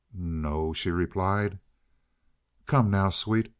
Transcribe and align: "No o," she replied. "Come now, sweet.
"No 0.15 0.69
o," 0.69 0.73
she 0.73 0.89
replied. 0.89 1.59
"Come 2.65 2.89
now, 2.89 3.09
sweet. 3.11 3.49